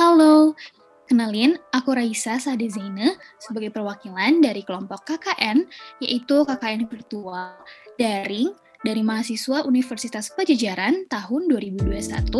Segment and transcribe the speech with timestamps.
[0.00, 0.56] Halo,
[1.12, 2.72] kenalin aku Raisa Sade
[3.36, 5.68] sebagai perwakilan dari kelompok KKN,
[6.00, 7.52] yaitu KKN Virtual
[8.00, 8.48] Daring
[8.80, 12.32] dari mahasiswa Universitas Pajajaran tahun 2021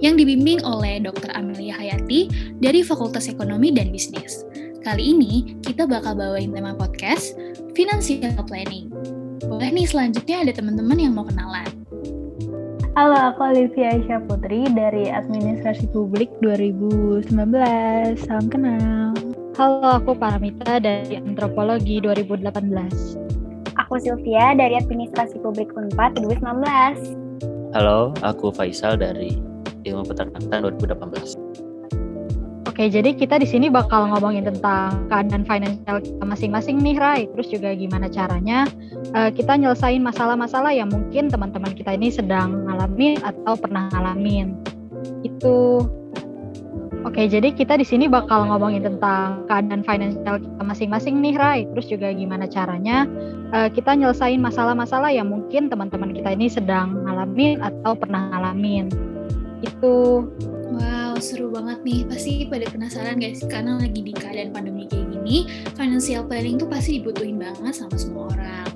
[0.00, 1.36] yang dibimbing oleh Dr.
[1.36, 2.32] Amelia Hayati
[2.64, 4.48] dari Fakultas Ekonomi dan Bisnis.
[4.80, 7.36] Kali ini kita bakal bawain tema podcast
[7.76, 8.88] Financial Planning.
[9.52, 11.81] Boleh nih selanjutnya ada teman-teman yang mau kenalan.
[12.92, 17.24] Halo, aku Olivia Aisyah Putri dari Administrasi Publik 2019.
[18.20, 19.16] Salam kenal.
[19.56, 22.52] Halo, aku Paramita dari Antropologi 2018.
[23.80, 27.72] Aku Sylvia dari Administrasi Publik Unpad 2019.
[27.72, 29.40] Halo, aku Faisal dari
[29.88, 31.41] Ilmu Peternakan 2018.
[32.82, 37.30] Oke, jadi kita di sini bakal ngomongin tentang keadaan finansial kita masing-masing nih, Rai.
[37.30, 38.66] Terus juga gimana caranya
[39.14, 44.58] uh, kita nyelesain masalah-masalah yang mungkin teman-teman kita ini sedang ngalamin atau pernah ngalamin.
[45.22, 45.86] Itu
[47.06, 51.60] Oke, jadi kita di sini bakal ngomongin tentang keadaan finansial kita masing-masing nih, Rai.
[51.70, 53.06] Terus juga gimana caranya
[53.54, 58.90] uh, kita nyelesain masalah-masalah yang mungkin teman-teman kita ini sedang ngalamin atau pernah ngalamin.
[59.62, 60.26] Itu
[60.72, 62.02] Wow, seru banget nih.
[62.10, 65.46] Pasti pada penasaran guys, karena lagi di keadaan pandemi kayak gini,
[65.78, 68.66] financial planning tuh pasti dibutuhin banget sama semua orang.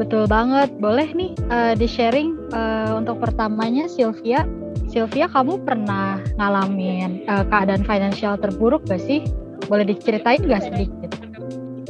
[0.00, 0.72] Betul banget.
[0.80, 4.48] Boleh nih uh, di-sharing uh, untuk pertamanya Sylvia
[4.88, 9.20] Sylvia, kamu pernah ngalamin uh, keadaan finansial terburuk gak sih?
[9.68, 11.12] Boleh diceritain gak sedikit?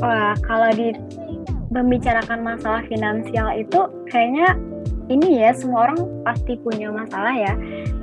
[0.03, 0.99] Wah, kalau di
[1.71, 4.59] membicarakan masalah finansial itu kayaknya
[5.09, 7.53] ini ya semua orang pasti punya masalah ya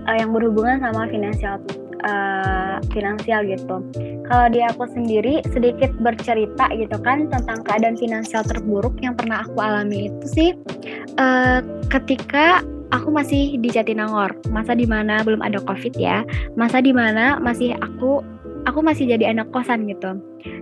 [0.09, 1.61] uh, yang berhubungan sama finansial
[2.05, 3.77] uh, finansial gitu.
[4.25, 9.57] Kalau di aku sendiri sedikit bercerita gitu kan tentang keadaan finansial terburuk yang pernah aku
[9.61, 10.49] alami itu sih
[11.21, 11.61] uh,
[11.93, 16.21] ketika aku masih di Jatinangor, masa di mana belum ada COVID ya,
[16.55, 18.21] masa di mana masih aku
[18.65, 20.17] aku masih jadi anak kosan gitu.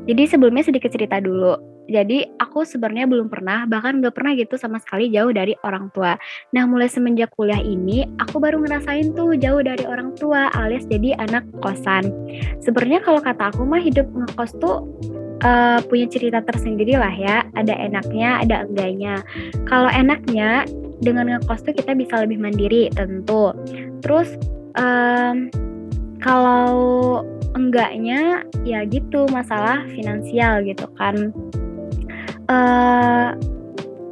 [0.08, 1.73] Jadi sebelumnya sedikit cerita dulu.
[1.94, 6.18] Jadi aku sebenarnya belum pernah, bahkan gak pernah gitu sama sekali jauh dari orang tua.
[6.58, 11.14] Nah mulai semenjak kuliah ini, aku baru ngerasain tuh jauh dari orang tua alias jadi
[11.22, 12.10] anak kosan.
[12.66, 14.90] Sebenarnya kalau kata aku mah hidup ngekos tuh
[15.46, 17.46] uh, punya cerita tersendiri lah ya.
[17.54, 19.22] Ada enaknya, ada enggaknya.
[19.70, 20.66] Kalau enaknya
[21.06, 23.54] dengan ngekos tuh kita bisa lebih mandiri tentu.
[24.02, 24.34] Terus
[24.82, 25.54] um,
[26.24, 27.22] kalau
[27.54, 31.30] enggaknya ya gitu masalah finansial gitu kan.
[32.52, 33.36] Uh,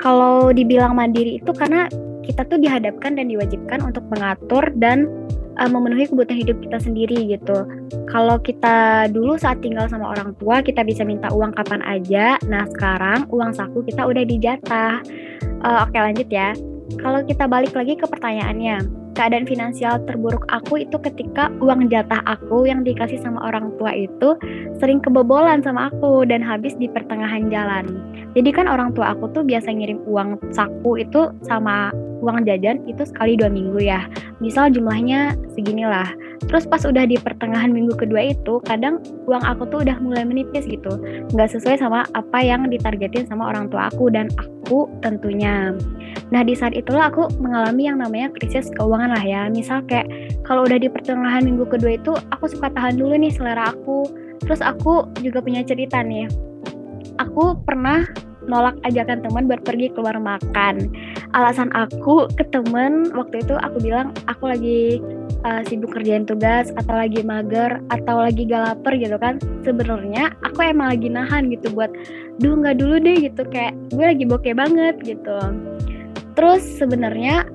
[0.02, 1.86] kalau dibilang mandiri itu karena
[2.26, 5.10] kita tuh dihadapkan dan diwajibkan untuk mengatur dan
[5.60, 7.68] uh, memenuhi kebutuhan hidup kita sendiri gitu.
[8.10, 12.40] Kalau kita dulu saat tinggal sama orang tua kita bisa minta uang kapan aja.
[12.48, 15.04] Nah sekarang uang saku kita udah dijatah.
[15.62, 16.56] Uh, Oke lanjut ya.
[17.00, 22.68] Kalau kita balik lagi ke pertanyaannya, keadaan finansial terburuk aku itu ketika uang jatah aku
[22.68, 24.36] yang dikasih sama orang tua itu
[24.80, 27.86] sering kebobolan sama aku dan habis di pertengahan jalan.
[28.32, 33.04] Jadi kan orang tua aku tuh biasa ngirim uang saku itu sama uang jajan itu
[33.04, 34.06] sekali dua minggu ya.
[34.40, 36.08] Misal jumlahnya seginilah.
[36.50, 38.98] Terus pas udah di pertengahan minggu kedua itu, kadang
[39.30, 40.98] uang aku tuh udah mulai menipis gitu.
[41.34, 45.74] Nggak sesuai sama apa yang ditargetin sama orang tua aku dan aku tentunya.
[46.34, 49.42] Nah di saat itulah aku mengalami yang namanya krisis keuangan lah ya.
[49.54, 50.10] Misal kayak
[50.48, 54.10] kalau udah di pertengahan minggu kedua itu aku suka tahan dulu nih selera aku.
[54.42, 56.26] Terus aku juga punya cerita nih.
[57.22, 58.02] Aku pernah
[58.50, 60.90] nolak ajakan teman buat pergi keluar makan.
[61.32, 65.00] Alasan aku ke temen waktu itu aku bilang aku lagi
[65.48, 69.40] uh, sibuk kerjain tugas atau lagi mager atau lagi galaper gitu kan.
[69.64, 71.92] Sebenarnya aku emang lagi nahan gitu buat
[72.44, 75.40] duh nggak dulu deh gitu kayak gue lagi bokeh banget gitu.
[76.36, 77.48] Terus sebenarnya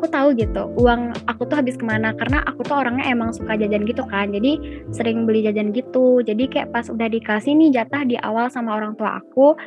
[0.00, 3.58] aku tahu gitu uang aku tuh habis ke mana karena aku tuh orangnya emang suka
[3.58, 4.56] jajan gitu kan jadi
[4.94, 8.96] sering beli jajan gitu jadi kayak pas udah dikasih nih jatah di awal sama orang
[8.96, 9.58] tua aku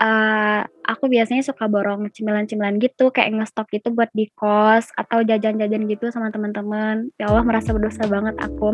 [0.00, 5.84] uh, aku biasanya suka borong cemilan-cemilan gitu kayak ngestok gitu buat di kos atau jajan-jajan
[5.90, 8.72] gitu sama teman-teman ya Allah merasa berdosa banget aku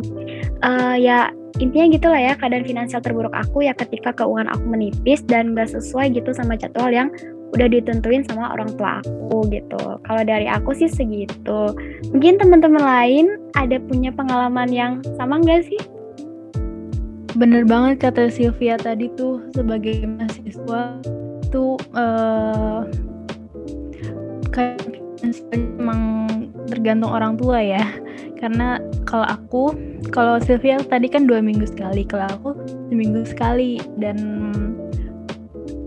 [0.63, 5.57] uh, ya intinya gitulah ya keadaan finansial terburuk aku ya ketika keuangan aku menipis dan
[5.57, 7.11] gak sesuai gitu sama jadwal yang
[7.55, 9.79] udah ditentuin sama orang tua aku gitu.
[10.03, 11.71] Kalau dari aku sih segitu.
[12.11, 15.79] Mungkin teman-teman lain ada punya pengalaman yang sama nggak sih?
[17.35, 21.03] Bener banget kata Sylvia tadi tuh sebagai mahasiswa
[21.51, 22.87] tuh uh,
[24.55, 24.79] kayak
[25.51, 26.31] emang
[26.71, 27.83] tergantung orang tua ya
[28.39, 29.65] karena kalau aku
[30.15, 32.51] kalau Sylvia tadi kan dua minggu sekali kalau aku
[32.87, 34.19] seminggu sekali dan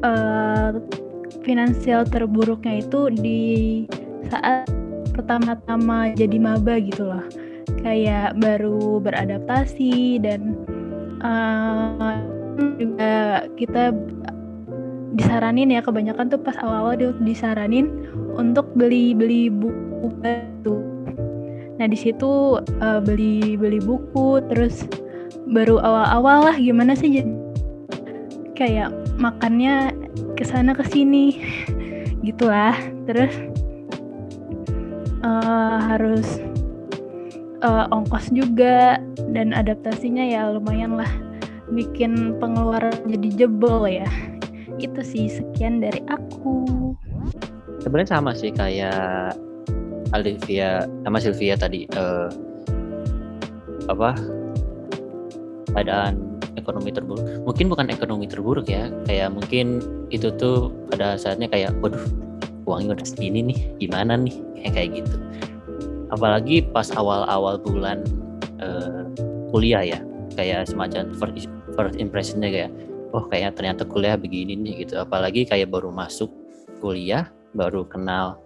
[0.04, 0.76] uh,
[1.48, 3.44] finansial terburuknya itu di
[4.28, 4.68] saat
[5.16, 7.24] pertama-tama jadi maba gitu loh.
[7.84, 10.56] kayak baru beradaptasi dan
[11.22, 12.18] uh,
[12.78, 13.94] juga kita
[15.18, 20.76] disaranin ya kebanyakan tuh pas awal-awal dia disaranin untuk beli-beli buku itu.
[21.78, 24.86] Nah di situ uh, beli beli buku terus
[25.48, 27.34] baru awal-awal lah gimana sih jadi
[28.58, 28.90] kayak
[29.22, 29.94] makannya
[30.34, 31.40] ke sana ke sini
[32.26, 32.76] gitulah
[33.06, 33.32] terus
[35.24, 36.42] uh, harus
[37.64, 39.02] uh, ongkos juga
[39.34, 41.10] dan adaptasinya ya lumayan lah.
[41.74, 44.08] Bikin pengeluaran jadi jebol ya.
[44.78, 46.94] Itu sih sekian dari aku.
[47.82, 49.36] Sebenarnya sama sih kayak
[50.16, 52.32] Alivia sama Sylvia tadi uh,
[53.92, 54.16] apa
[55.76, 57.24] keadaan ekonomi terburuk.
[57.44, 59.84] Mungkin bukan ekonomi terburuk ya kayak mungkin
[60.14, 62.02] itu tuh pada saatnya kayak waduh
[62.68, 64.36] uangnya udah segini nih gimana nih?
[64.64, 65.16] Kayak kayak gitu
[66.12, 68.04] apalagi pas awal-awal bulan
[68.64, 69.08] uh,
[69.52, 70.00] kuliah ya
[70.36, 72.72] kayak semacam first, first impressionnya kayak
[73.16, 75.00] oh kayak ternyata kuliah begini nih gitu.
[75.00, 76.30] Apalagi kayak baru masuk
[76.80, 78.38] kuliah baru kenal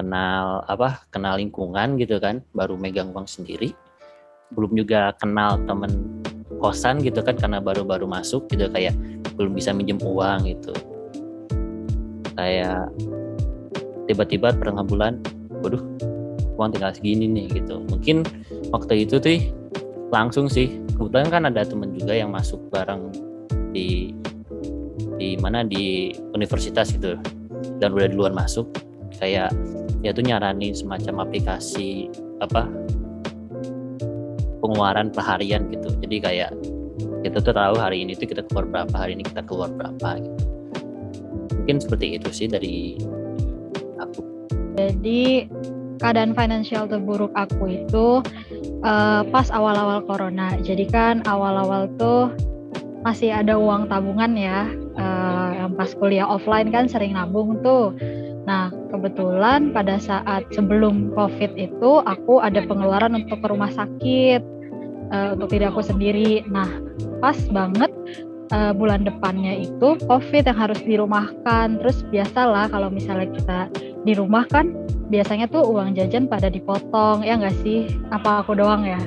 [0.00, 3.76] kenal apa kenal lingkungan gitu kan baru megang uang sendiri.
[4.54, 6.22] Belum juga kenal temen
[6.58, 8.96] kosan gitu kan karena baru-baru masuk gitu kayak
[9.38, 10.74] belum bisa minjem uang gitu.
[12.34, 12.88] Kayak
[14.08, 15.20] tiba-tiba pertengah bulan
[15.60, 15.82] waduh
[16.60, 17.80] uang tinggal segini nih gitu.
[17.88, 18.28] Mungkin
[18.68, 19.40] waktu itu tuh
[20.12, 20.76] langsung sih.
[21.00, 23.08] Kebetulan kan ada temen juga yang masuk bareng
[23.72, 24.12] di
[25.16, 27.16] di mana di universitas gitu.
[27.80, 28.68] Dan udah duluan masuk
[29.16, 29.48] kayak
[30.04, 32.12] ya tuh nyaranin semacam aplikasi
[32.44, 32.68] apa
[34.60, 35.88] pengeluaran per harian gitu.
[36.04, 36.52] Jadi kayak
[37.24, 40.44] kita tuh tahu hari ini tuh kita keluar berapa hari ini kita keluar berapa gitu.
[41.56, 43.00] Mungkin seperti itu sih dari
[44.00, 44.20] aku.
[44.76, 45.48] Jadi
[46.00, 48.24] keadaan finansial terburuk aku itu
[48.82, 52.32] uh, pas awal-awal corona jadi kan awal-awal tuh
[53.04, 57.92] masih ada uang tabungan ya uh, yang pas kuliah offline kan sering nabung tuh
[58.48, 64.42] Nah, kebetulan pada saat sebelum COVID itu aku ada pengeluaran untuk ke rumah sakit
[65.14, 66.42] uh, untuk diri aku sendiri.
[66.48, 66.66] Nah,
[67.20, 67.94] pas banget
[68.50, 71.78] uh, bulan depannya itu COVID yang harus dirumahkan.
[71.78, 73.60] Terus biasalah kalau misalnya kita
[74.04, 74.72] di rumah kan
[75.10, 77.90] biasanya tuh uang jajan pada dipotong ya nggak sih?
[78.12, 79.00] Apa aku doang ya?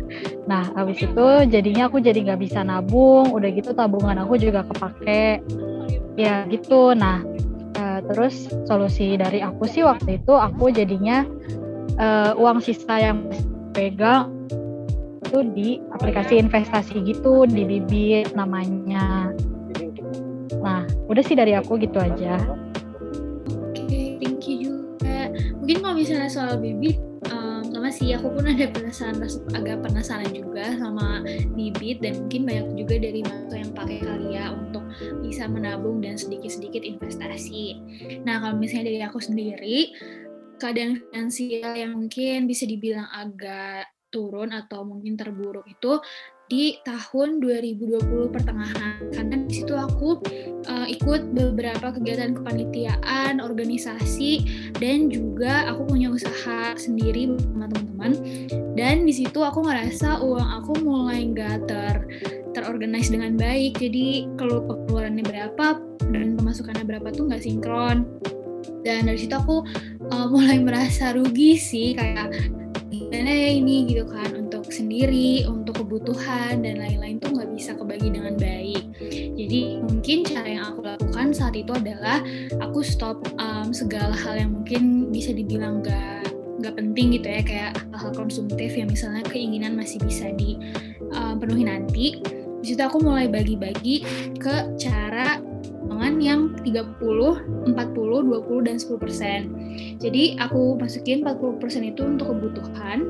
[0.50, 3.30] nah, habis itu jadinya aku jadi nggak bisa nabung.
[3.32, 5.40] Udah gitu tabungan aku juga kepake.
[6.18, 6.92] Ya gitu.
[6.96, 7.22] Nah,
[8.10, 11.24] terus solusi dari aku sih waktu itu aku jadinya
[12.00, 13.28] uh, uang sisa yang
[13.70, 14.32] pegang
[15.22, 19.30] itu di aplikasi investasi gitu di bibit namanya
[20.60, 22.34] nah udah sih dari aku gitu aja
[25.70, 26.98] mungkin kalau misalnya soal bibit
[27.30, 29.22] um, sama sih aku pun ada penasaran
[29.54, 31.22] agak penasaran juga sama
[31.54, 34.82] bibit dan mungkin banyak juga dari mahasiswa yang pakai Kalia untuk
[35.22, 37.78] bisa menabung dan sedikit-sedikit investasi.
[38.26, 39.94] Nah, kalau misalnya dari aku sendiri,
[40.58, 46.02] keadaan finansial yang mungkin bisa dibilang agak turun atau mungkin terburuk itu
[46.50, 48.98] di tahun 2020 pertengahan.
[49.14, 50.18] Karena di situ aku
[50.66, 54.44] uh, ikut beberapa kegiatan kepanitiaan, organisasi
[54.82, 58.12] dan juga aku punya usaha sendiri bersama teman-teman.
[58.74, 61.96] Dan di situ aku ngerasa uang aku mulai nggak ter
[62.50, 63.78] terorganize dengan baik.
[63.78, 65.78] Jadi kalau pengeluarannya berapa
[66.10, 68.10] dan pemasukannya berapa tuh nggak sinkron.
[68.82, 69.62] Dan dari situ aku
[70.10, 72.34] uh, mulai merasa rugi sih kayak
[72.90, 73.86] gimana ya ini?
[73.86, 78.84] Gitu kan untuk sendiri untuk kebutuhan dan lain-lain tuh nggak bisa kebagi dengan baik
[79.38, 82.18] jadi mungkin cara yang aku lakukan saat itu adalah
[82.58, 86.26] aku stop um, segala hal yang mungkin bisa dibilang gak
[86.60, 92.06] nggak penting gitu ya kayak hal-hal konsumtif yang misalnya keinginan masih bisa dipenuhi nanti
[92.60, 94.04] di situ aku mulai bagi-bagi
[94.36, 95.40] ke cara
[96.00, 100.00] keuangan yang 30, 40, 20, dan 10%.
[100.00, 103.04] Jadi aku masukin 40% itu untuk kebutuhan,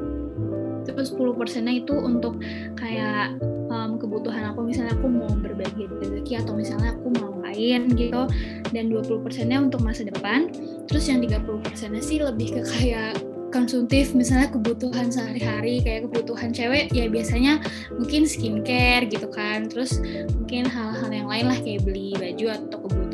[0.95, 2.39] terus 10 persennya itu untuk
[2.79, 3.39] kayak
[3.71, 4.67] um, kebutuhan aku.
[4.67, 8.23] Misalnya aku mau berbagi rezeki atau misalnya aku mau lain gitu
[8.71, 10.51] dan 20 persennya untuk masa depan.
[10.87, 13.19] Terus yang 30 persennya sih lebih ke kayak
[13.51, 17.59] konsumtif misalnya kebutuhan sehari-hari kayak kebutuhan cewek ya biasanya
[17.99, 19.67] mungkin skincare gitu kan.
[19.67, 19.99] Terus
[20.39, 23.10] mungkin hal-hal yang lain lah kayak beli baju atau kebutuhan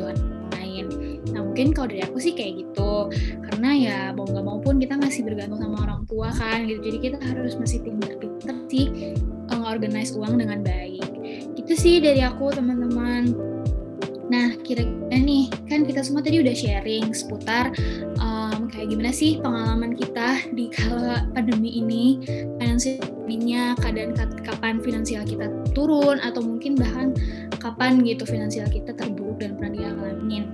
[1.37, 3.13] nah mungkin kalau dari aku sih kayak gitu.
[3.45, 6.81] Karena ya mau nggak mau pun kita masih bergantung sama orang tua kan gitu.
[6.81, 9.13] Jadi kita harus masih pinter-pinter sih
[9.67, 11.05] organize uang dengan baik.
[11.53, 13.35] Gitu sih dari aku teman-teman.
[14.27, 17.71] Nah, kira-kira nih, kan kita semua tadi udah sharing seputar
[18.19, 22.19] um, kayak gimana sih pengalaman kita di kala pandemi ini,
[22.59, 24.11] finansialnya, keadaan
[24.43, 27.15] kapan finansial kita turun atau mungkin bahkan
[27.67, 30.47] kapan gitu finansial kita terburuk dan pernah dialamin.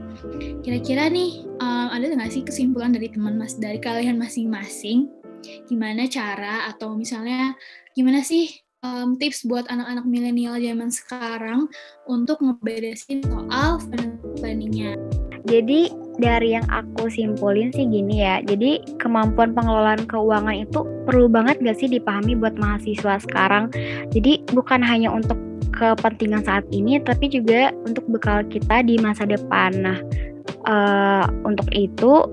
[0.65, 5.13] Kira-kira nih um, ada nggak sih kesimpulan dari teman mas dari kalian masing-masing?
[5.70, 7.53] Gimana cara atau misalnya
[7.93, 8.50] gimana sih
[8.82, 11.70] um, tips buat anak-anak milenial zaman sekarang
[12.10, 13.77] untuk ngeberesin soal
[14.41, 14.98] planningnya?
[15.43, 21.60] Jadi dari yang aku simpulin sih gini ya, jadi kemampuan pengelolaan keuangan itu perlu banget
[21.60, 23.67] gak sih dipahami buat mahasiswa sekarang.
[24.15, 25.36] Jadi bukan hanya untuk
[25.73, 29.71] kepentingan saat ini, tapi juga untuk bekal kita di masa depan.
[29.81, 29.99] Nah,
[30.69, 32.23] uh, untuk itu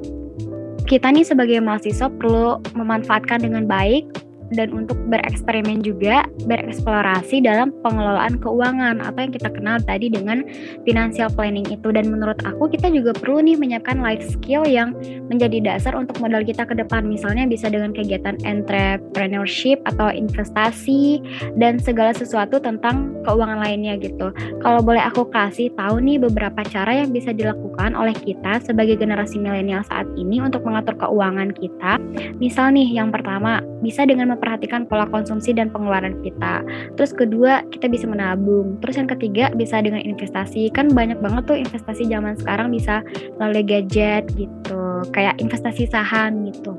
[0.86, 4.06] kita nih sebagai mahasiswa perlu memanfaatkan dengan baik
[4.50, 10.42] dan untuk bereksperimen juga, bereksplorasi dalam pengelolaan keuangan atau yang kita kenal tadi dengan
[10.82, 11.88] financial planning itu.
[11.94, 14.94] Dan menurut aku kita juga perlu nih menyiapkan life skill yang
[15.30, 17.06] menjadi dasar untuk modal kita ke depan.
[17.06, 21.22] Misalnya bisa dengan kegiatan entrepreneurship atau investasi
[21.58, 24.34] dan segala sesuatu tentang keuangan lainnya gitu.
[24.60, 29.38] Kalau boleh aku kasih tahu nih beberapa cara yang bisa dilakukan oleh kita sebagai generasi
[29.38, 32.02] milenial saat ini untuk mengatur keuangan kita.
[32.42, 36.64] Misal nih yang pertama bisa dengan memperhatikan pola konsumsi dan pengeluaran kita.
[36.96, 38.80] Terus kedua, kita bisa menabung.
[38.80, 40.72] Terus yang ketiga, bisa dengan investasi.
[40.72, 43.04] Kan banyak banget tuh investasi zaman sekarang bisa
[43.36, 45.04] melalui gadget gitu.
[45.12, 46.72] Kayak investasi saham gitu.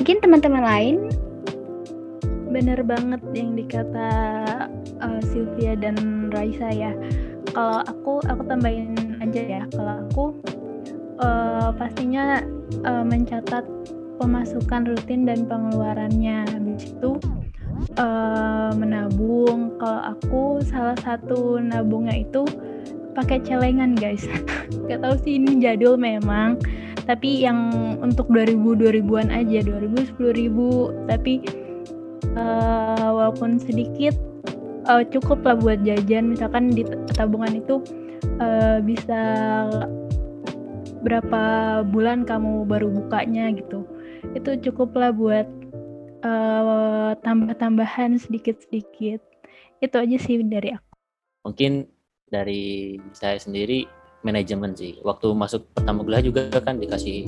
[0.00, 0.96] Mungkin teman-teman lain
[2.52, 4.12] bener banget yang dikata
[5.00, 6.96] uh, Sylvia dan Raisa ya.
[7.52, 9.62] Kalau aku, aku tambahin aja ya.
[9.72, 10.24] Kalau aku
[11.20, 12.40] uh, pastinya
[12.84, 13.64] uh, mencatat
[14.22, 17.18] pemasukan rutin dan pengeluarannya itu
[17.98, 19.76] uh, menabung.
[19.76, 22.46] Kalau aku salah satu nabungnya itu
[23.12, 24.24] pakai celengan guys.
[24.88, 26.56] Gak tahu sih ini jadul memang.
[27.02, 31.42] Tapi yang untuk 2000 2000-an aja 2000 10000 tapi
[32.38, 34.14] uh, walaupun sedikit
[34.86, 36.30] uh, cukup lah buat jajan.
[36.30, 36.86] Misalkan di
[37.18, 37.82] tabungan itu
[38.38, 39.20] uh, bisa
[41.02, 41.42] berapa
[41.90, 43.82] bulan kamu baru bukanya gitu.
[44.38, 45.50] Itu cukuplah buat
[46.22, 49.20] uh, tambah-tambahan sedikit-sedikit.
[49.82, 50.92] Itu aja sih dari aku.
[51.46, 51.90] Mungkin
[52.30, 53.84] dari saya sendiri
[54.22, 54.96] manajemen sih.
[55.02, 57.26] Waktu masuk pertama kuliah juga kan dikasih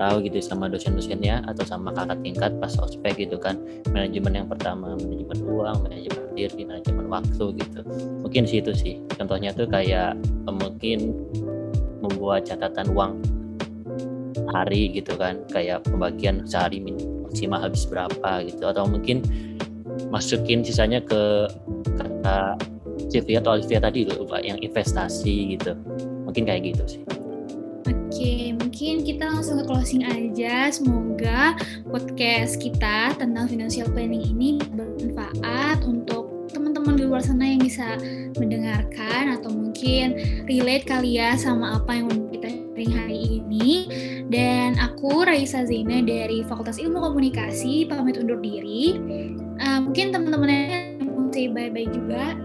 [0.00, 3.58] tahu gitu sama dosen-dosennya atau sama kakak tingkat pas ospek gitu kan.
[3.90, 7.80] Manajemen yang pertama manajemen uang manajemen diri manajemen waktu gitu.
[8.24, 8.94] Mungkin situ sih.
[9.18, 10.16] Contohnya tuh kayak
[10.48, 11.12] mungkin
[12.00, 13.12] membuat catatan uang
[14.54, 15.42] hari gitu kan.
[15.52, 16.80] Kayak pembagian sehari
[17.30, 18.66] maksimal habis berapa gitu.
[18.66, 19.22] Atau mungkin
[20.10, 21.46] masukin sisanya ke
[21.94, 22.58] kata
[23.10, 25.78] Sylvia atau Olivia tadi loh Pak yang investasi gitu.
[26.26, 27.02] Mungkin kayak gitu sih.
[27.86, 30.68] Oke, mungkin kita langsung ke closing aja.
[30.68, 31.56] Semoga
[31.88, 37.94] podcast kita tentang financial planning ini bermanfaat untuk teman-teman di luar sana yang bisa
[38.36, 40.18] mendengarkan atau mungkin
[40.50, 43.88] relate kali ya sama apa yang kita sharing hari ini.
[44.28, 49.00] Dan aku Raisa Zaina dari Fakultas Ilmu Komunikasi pamit undur diri.
[49.60, 52.36] Uh, mungkin teman-teman yang mau say bye-bye juga.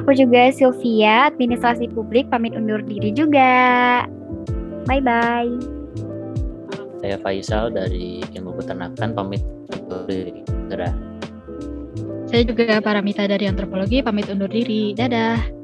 [0.00, 4.02] Aku juga Sylvia, Administrasi Publik pamit undur diri juga.
[4.88, 5.52] Bye-bye.
[7.02, 10.42] Saya Faisal dari Ilmu Peternakan pamit undur diri.
[10.72, 10.94] Dadah.
[12.32, 14.96] Saya juga Paramita dari Antropologi pamit undur diri.
[14.96, 15.61] Dadah.